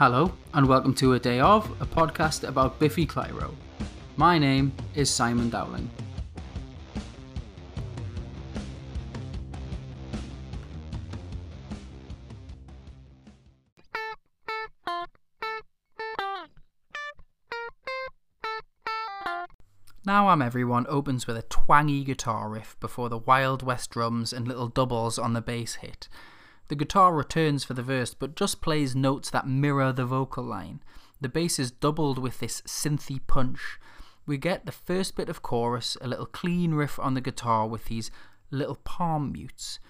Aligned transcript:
Hello, 0.00 0.32
and 0.54 0.66
welcome 0.66 0.94
to 0.94 1.12
A 1.12 1.18
Day 1.18 1.40
Of, 1.40 1.70
a 1.78 1.84
podcast 1.84 2.48
about 2.48 2.78
Biffy 2.78 3.06
Clyro. 3.06 3.54
My 4.16 4.38
name 4.38 4.72
is 4.94 5.10
Simon 5.10 5.50
Dowling. 5.50 5.90
Now 20.06 20.28
I'm 20.28 20.40
Everyone 20.40 20.86
opens 20.88 21.26
with 21.26 21.36
a 21.36 21.42
twangy 21.42 22.04
guitar 22.04 22.48
riff 22.48 22.74
before 22.80 23.10
the 23.10 23.18
Wild 23.18 23.62
West 23.62 23.90
drums 23.90 24.32
and 24.32 24.48
little 24.48 24.68
doubles 24.68 25.18
on 25.18 25.34
the 25.34 25.42
bass 25.42 25.74
hit. 25.74 26.08
The 26.70 26.76
guitar 26.76 27.12
returns 27.12 27.64
for 27.64 27.74
the 27.74 27.82
verse 27.82 28.14
but 28.14 28.36
just 28.36 28.60
plays 28.60 28.94
notes 28.94 29.28
that 29.30 29.48
mirror 29.48 29.92
the 29.92 30.06
vocal 30.06 30.44
line. 30.44 30.84
The 31.20 31.28
bass 31.28 31.58
is 31.58 31.72
doubled 31.72 32.16
with 32.16 32.38
this 32.38 32.60
synthy 32.60 33.18
punch. 33.26 33.80
We 34.24 34.38
get 34.38 34.66
the 34.66 34.70
first 34.70 35.16
bit 35.16 35.28
of 35.28 35.42
chorus, 35.42 35.96
a 36.00 36.06
little 36.06 36.26
clean 36.26 36.74
riff 36.74 36.96
on 37.00 37.14
the 37.14 37.20
guitar 37.20 37.66
with 37.66 37.86
these 37.86 38.12
little 38.52 38.76
palm 38.76 39.32
mutes. 39.32 39.80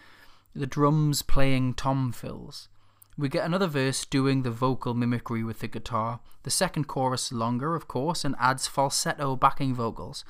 The 0.54 0.66
drums 0.66 1.20
playing 1.20 1.74
tom 1.74 2.12
fills. 2.12 2.70
We 3.14 3.28
get 3.28 3.44
another 3.44 3.66
verse 3.66 4.06
doing 4.06 4.42
the 4.42 4.50
vocal 4.50 4.94
mimicry 4.94 5.44
with 5.44 5.58
the 5.58 5.68
guitar, 5.68 6.20
the 6.44 6.50
second 6.50 6.84
chorus 6.86 7.30
longer, 7.30 7.74
of 7.74 7.88
course, 7.88 8.24
and 8.24 8.34
adds 8.38 8.66
falsetto 8.66 9.36
backing 9.36 9.74
vocals. 9.74 10.24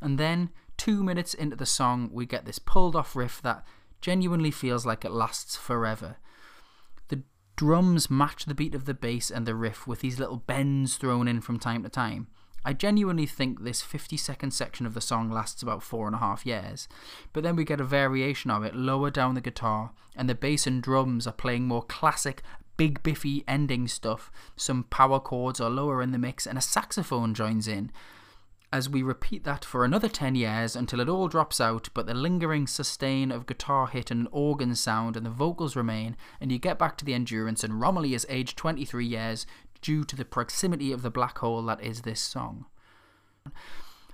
And 0.00 0.20
then, 0.20 0.50
two 0.76 1.02
minutes 1.02 1.34
into 1.34 1.56
the 1.56 1.66
song, 1.66 2.10
we 2.12 2.26
get 2.26 2.44
this 2.44 2.60
pulled 2.60 2.94
off 2.94 3.16
riff 3.16 3.42
that 3.42 3.66
genuinely 4.06 4.52
feels 4.52 4.86
like 4.86 5.04
it 5.04 5.10
lasts 5.10 5.56
forever. 5.56 6.18
The 7.08 7.24
drums 7.56 8.08
match 8.08 8.44
the 8.44 8.54
beat 8.54 8.72
of 8.72 8.84
the 8.84 8.94
bass 8.94 9.32
and 9.32 9.44
the 9.44 9.54
riff 9.56 9.84
with 9.84 9.98
these 9.98 10.20
little 10.20 10.36
bends 10.36 10.94
thrown 10.94 11.26
in 11.26 11.40
from 11.40 11.58
time 11.58 11.82
to 11.82 11.88
time. 11.88 12.28
I 12.64 12.72
genuinely 12.72 13.26
think 13.26 13.64
this 13.64 13.82
50 13.82 14.16
second 14.16 14.52
section 14.52 14.86
of 14.86 14.94
the 14.94 15.00
song 15.00 15.28
lasts 15.28 15.60
about 15.60 15.82
four 15.82 16.06
and 16.06 16.14
a 16.14 16.20
half 16.20 16.46
years, 16.46 16.86
but 17.32 17.42
then 17.42 17.56
we 17.56 17.64
get 17.64 17.80
a 17.80 17.84
variation 17.84 18.48
of 18.48 18.62
it 18.62 18.76
lower 18.76 19.10
down 19.10 19.34
the 19.34 19.40
guitar, 19.40 19.90
and 20.14 20.30
the 20.30 20.36
bass 20.36 20.68
and 20.68 20.80
drums 20.80 21.26
are 21.26 21.32
playing 21.32 21.66
more 21.66 21.82
classic, 21.82 22.44
big 22.76 23.02
biffy 23.02 23.42
ending 23.48 23.88
stuff. 23.88 24.30
Some 24.54 24.84
power 24.84 25.18
chords 25.18 25.60
are 25.60 25.68
lower 25.68 26.00
in 26.00 26.12
the 26.12 26.18
mix, 26.18 26.46
and 26.46 26.56
a 26.56 26.60
saxophone 26.60 27.34
joins 27.34 27.66
in. 27.66 27.90
As 28.72 28.88
we 28.88 29.02
repeat 29.02 29.44
that 29.44 29.64
for 29.64 29.84
another 29.84 30.08
10 30.08 30.34
years 30.34 30.74
until 30.74 31.00
it 31.00 31.08
all 31.08 31.28
drops 31.28 31.60
out, 31.60 31.88
but 31.94 32.06
the 32.06 32.14
lingering 32.14 32.66
sustain 32.66 33.30
of 33.30 33.46
guitar 33.46 33.86
hit 33.86 34.10
and 34.10 34.28
organ 34.32 34.74
sound 34.74 35.16
and 35.16 35.24
the 35.24 35.30
vocals 35.30 35.76
remain, 35.76 36.16
and 36.40 36.50
you 36.50 36.58
get 36.58 36.78
back 36.78 36.98
to 36.98 37.04
the 37.04 37.14
endurance, 37.14 37.62
and 37.62 37.80
Romilly 37.80 38.12
is 38.12 38.26
aged 38.28 38.56
23 38.58 39.06
years, 39.06 39.46
due 39.80 40.04
to 40.04 40.16
the 40.16 40.24
proximity 40.24 40.90
of 40.90 41.02
the 41.02 41.10
black 41.10 41.38
hole 41.38 41.62
that 41.62 41.80
is 41.80 42.02
this 42.02 42.20
song. 42.20 42.66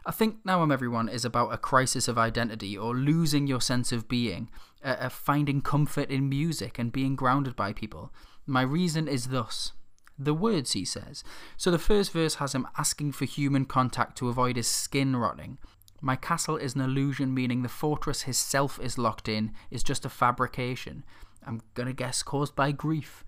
I 0.05 0.11
think 0.11 0.39
Now 0.45 0.63
I'm 0.63 0.73
Everyone 0.73 1.09
is 1.09 1.25
about 1.25 1.53
a 1.53 1.59
crisis 1.59 2.09
of 2.09 2.19
identity 2.19 2.77
or 2.77 2.95
losing 2.95 3.47
your 3.47 3.61
sense 3.61 3.93
of 3.93 4.09
being, 4.09 4.51
uh, 4.85 5.09
finding 5.09 5.61
comfort 5.63 6.11
in 6.11 6.29
music 6.29 6.79
and 6.79 6.93
being 6.93 7.15
grounded 7.15 7.55
by 7.55 7.73
people. 7.73 8.13
My 8.47 8.63
reason 8.63 9.07
is 9.07 9.29
thus. 9.29 9.73
The 10.19 10.35
words, 10.35 10.73
he 10.73 10.85
says. 10.85 11.25
So 11.57 11.71
the 11.71 11.79
first 11.79 12.13
verse 12.13 12.37
has 12.37 12.55
him 12.55 12.69
asking 12.79 13.13
for 13.13 13.25
human 13.25 13.65
contact 13.65 14.17
to 14.19 14.29
avoid 14.29 14.57
his 14.57 14.69
skin 14.69 15.17
rotting. 15.17 15.59
My 16.01 16.17
castle 16.17 16.57
is 16.57 16.75
an 16.75 16.81
illusion, 16.81 17.33
meaning 17.33 17.63
the 17.63 17.69
fortress 17.69 18.23
his 18.23 18.39
self 18.39 18.81
is 18.81 18.99
locked 18.99 19.29
in 19.29 19.53
is 19.71 19.83
just 19.83 20.05
a 20.05 20.09
fabrication. 20.09 21.05
I'm 21.47 21.63
gonna 21.75 21.93
guess 21.93 22.23
caused 22.23 22.57
by 22.57 22.73
grief. 22.73 23.25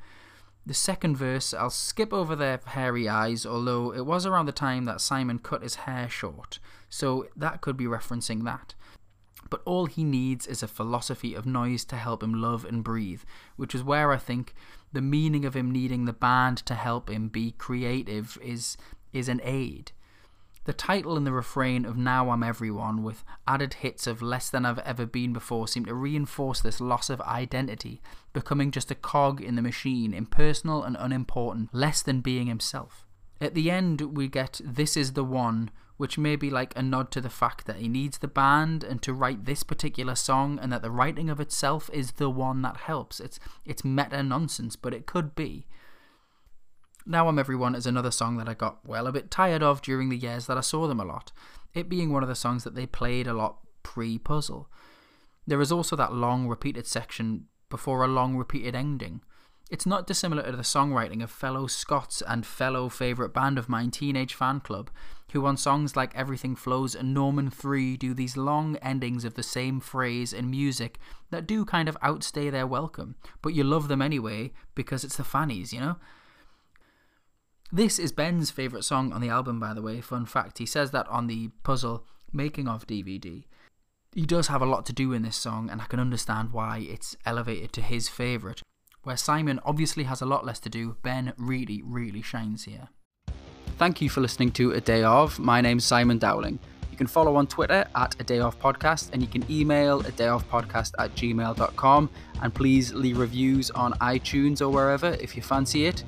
The 0.67 0.75
second 0.75 1.17
verse, 1.17 1.53
I'll 1.53 1.71
skip 1.71 2.13
over 2.13 2.35
their 2.35 2.59
hairy 2.65 3.09
eyes, 3.09 3.45
although 3.45 3.93
it 3.93 4.07
was 4.07 4.25
around 4.25 4.47
the 4.47 4.53
time 4.53 4.87
that 4.87 5.01
Simon 5.01 5.39
cut 5.39 5.63
his 5.63 5.75
hair 5.75 6.09
short, 6.09 6.59
so 6.89 7.29
that 7.37 7.61
could 7.61 7.77
be 7.77 7.85
referencing 7.85 8.45
that. 8.45 8.75
But 9.55 9.63
all 9.67 9.87
he 9.87 10.03
needs 10.03 10.49
is 10.49 10.65
a 10.65 10.67
philosophy 10.67 11.33
of 11.33 11.47
noise 11.47 11.85
to 11.85 11.97
help 11.97 12.25
him 12.25 12.43
love 12.43 12.65
and 12.65 12.83
breathe, 12.83 13.23
which 13.55 13.73
is 13.73 13.85
where 13.85 14.11
I 14.11 14.17
think 14.17 14.53
the 14.93 15.01
meaning 15.01 15.45
of 15.45 15.55
him 15.55 15.71
needing 15.71 16.07
the 16.07 16.13
band 16.13 16.59
to 16.67 16.75
help 16.75 17.09
him 17.09 17.29
be 17.29 17.53
creative 17.53 18.37
is 18.43 18.77
is 19.13 19.29
an 19.29 19.41
aid. 19.45 19.93
The 20.65 20.73
title 20.73 21.17
and 21.17 21.25
the 21.25 21.31
refrain 21.31 21.85
of 21.85 21.97
Now 21.97 22.31
I'm 22.31 22.43
Everyone, 22.43 23.05
with 23.05 23.23
added 23.47 23.75
hits 23.75 24.09
of 24.09 24.21
Less 24.21 24.51
Than 24.51 24.67
I've 24.67 24.81
Ever 24.81 25.07
Been 25.07 25.33
Before, 25.33 25.69
seem 25.69 25.85
to 25.85 25.95
reinforce 25.95 26.61
this 26.61 26.81
loss 26.81 27.09
of 27.09 27.21
identity, 27.21 28.03
becoming 28.33 28.73
just 28.73 28.91
a 28.91 28.97
cog 28.97 29.41
in 29.41 29.55
the 29.55 29.63
machine, 29.63 30.13
impersonal 30.13 30.83
and 30.83 30.97
unimportant, 30.99 31.73
less 31.73 32.03
than 32.03 32.23
being 32.23 32.49
himself. 32.49 33.04
At 33.45 33.53
the 33.53 33.71
end, 33.71 34.17
we 34.17 34.27
get 34.27 34.63
This 34.65 34.97
Is 34.97 35.13
the 35.13 35.23
One, 35.23 35.71
which 35.99 36.17
may 36.17 36.35
be 36.35 36.49
like 36.49 36.73
a 36.75 36.83
nod 36.83 37.11
to 37.11 37.21
the 37.21 37.29
fact 37.29 37.67
that 37.67 37.77
he 37.77 37.89
needs 37.89 38.17
the 38.17 38.27
band 38.27 38.83
and 38.83 39.03
to 39.03 39.13
write 39.13 39.45
this 39.45 39.63
particular 39.63 40.15
song, 40.15 40.59
and 40.63 40.73
that 40.73 40.81
the 40.81 40.91
writing 40.91 41.29
of 41.29 41.39
itself 41.39 41.91
is 41.93 42.13
the 42.13 42.31
one 42.31 42.63
that 42.63 42.79
helps. 42.79 43.21
It's, 43.21 43.39
it's 43.67 43.85
meta 43.85 44.23
nonsense, 44.23 44.77
but 44.77 44.95
it 44.95 45.05
could 45.05 45.35
be. 45.35 45.67
Now 47.05 47.29
I'm 47.29 47.39
Everyone 47.39 47.75
is 47.75 47.87
another 47.87 48.11
song 48.11 48.39
that 48.39 48.49
I 48.49 48.55
got, 48.55 48.79
well, 48.83 49.07
a 49.07 49.13
bit 49.13 49.31
tired 49.31 49.63
of 49.63 49.83
during 49.83 50.09
the 50.09 50.17
years 50.17 50.47
that 50.47 50.57
I 50.57 50.63
saw 50.63 50.87
them 50.87 50.99
a 50.99 51.05
lot, 51.05 51.31
it 51.75 51.91
being 51.91 52.11
one 52.11 52.23
of 52.23 52.31
the 52.31 52.35
songs 52.35 52.65
that 52.65 52.75
they 52.75 52.87
played 52.87 53.27
a 53.27 53.35
lot 53.35 53.59
pre 53.83 54.17
puzzle. 54.17 54.71
There 55.47 55.61
is 55.61 55.71
also 55.71 55.97
that 55.97 56.15
long 56.15 56.49
repeated 56.49 56.87
section 56.87 57.45
before 57.69 58.03
a 58.05 58.09
long 58.09 58.37
repeated 58.39 58.75
ending. 58.75 59.21
It's 59.71 59.87
not 59.87 60.07
dissimilar 60.07 60.43
to 60.43 60.57
the 60.57 60.63
songwriting 60.63 61.23
of 61.23 61.31
fellow 61.31 61.67
Scots 61.67 62.23
and 62.23 62.45
fellow 62.45 62.89
favourite 62.89 63.33
band 63.33 63.59
of 63.59 63.69
mine, 63.69 63.91
Teenage 63.91 64.37
Fanclub, 64.37 64.89
who 65.33 65.47
on 65.47 65.57
songs 65.57 65.97
like 65.97 66.15
Everything 66.15 66.55
Flows 66.55 66.95
and 66.95 67.15
Norman 67.15 67.51
3 67.51 67.97
do 67.97 68.13
these 68.13 68.37
long 68.37 68.77
endings 68.77 69.25
of 69.25 69.35
the 69.35 69.43
same 69.43 69.81
phrase 69.81 70.33
and 70.33 70.51
music 70.51 70.99
that 71.31 71.47
do 71.47 71.65
kind 71.65 71.89
of 71.89 71.97
outstay 72.03 72.51
their 72.51 72.67
welcome, 72.67 73.17
but 73.43 73.55
you 73.55 73.65
love 73.65 73.89
them 73.89 74.03
anyway 74.03 74.53
because 74.75 75.03
it's 75.03 75.17
the 75.17 75.25
fannies, 75.25 75.73
you 75.73 75.81
know? 75.81 75.97
This 77.73 77.99
is 77.99 78.13
Ben's 78.13 78.51
favourite 78.51 78.85
song 78.85 79.13
on 79.13 79.21
the 79.21 79.31
album, 79.31 79.59
by 79.59 79.75
the 79.75 79.83
way. 79.83 80.01
Fun 80.01 80.27
fact, 80.27 80.59
he 80.59 80.67
says 80.67 80.93
that 80.93 81.09
on 81.09 81.27
the 81.27 81.49
puzzle 81.65 82.07
making 82.33 82.69
of 82.69 82.87
DVD. 82.87 83.45
He 84.15 84.27
does 84.27 84.47
have 84.47 84.63
a 84.63 84.67
lot 84.67 84.87
to 84.87 84.93
do 84.93 85.13
in 85.13 85.23
this 85.23 85.37
song, 85.37 85.69
and 85.71 85.81
I 85.81 85.87
can 85.87 85.99
understand 85.99 86.53
why 86.53 86.87
it's 86.89 87.17
elevated 87.27 87.73
to 87.73 87.83
his 87.83 88.09
favourite. 88.09 88.63
Where 89.05 89.19
Simon 89.19 89.61
obviously 89.67 90.05
has 90.05 90.23
a 90.23 90.27
lot 90.27 90.47
less 90.47 90.59
to 90.61 90.71
do, 90.71 90.97
Ben 91.03 91.35
really, 91.37 91.83
really 91.85 92.23
shines 92.23 92.65
here. 92.65 92.89
Thank 93.77 94.01
you 94.01 94.09
for 94.09 94.23
listening 94.23 94.51
to 94.53 94.73
A 94.73 94.81
Day 94.81 95.03
Of. 95.03 95.39
My 95.39 95.61
name's 95.61 95.85
Simon 95.85 96.17
Dowling. 96.17 96.59
You 96.91 96.97
can 96.97 97.07
follow 97.07 97.37
on 97.37 97.47
Twitter 97.47 97.85
at 97.95 98.19
A 98.19 98.25
Day 98.25 98.39
Off 98.39 98.59
Podcast, 98.59 99.11
and 99.13 99.21
you 99.21 99.29
can 99.29 99.45
email 99.51 100.01
a 100.01 100.13
day 100.13 100.29
off 100.29 100.49
podcast 100.49 100.93
at 100.99 101.15
gmail.com. 101.17 102.09
And 102.41 102.55
please 102.55 102.95
leave 102.95 103.19
reviews 103.19 103.71
on 103.73 103.93
iTunes 103.95 104.63
or 104.63 104.71
wherever 104.71 105.09
if 105.21 105.37
you 105.37 105.43
fancy 105.43 105.85
it. 105.85 106.03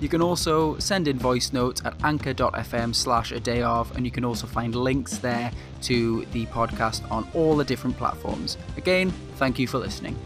You 0.00 0.08
can 0.08 0.20
also 0.20 0.76
send 0.78 1.06
in 1.06 1.18
voice 1.18 1.52
notes 1.52 1.82
at 1.84 1.94
anchor.fm 2.02 2.96
slash 2.96 3.30
a 3.30 3.38
day 3.38 3.62
of, 3.62 3.94
and 3.94 4.04
you 4.04 4.10
can 4.10 4.24
also 4.24 4.48
find 4.48 4.74
links 4.74 5.18
there 5.18 5.52
to 5.82 6.24
the 6.32 6.46
podcast 6.46 7.08
on 7.12 7.28
all 7.32 7.54
the 7.56 7.64
different 7.64 7.96
platforms. 7.96 8.58
Again, 8.76 9.12
thank 9.36 9.60
you 9.60 9.68
for 9.68 9.78
listening. 9.78 10.18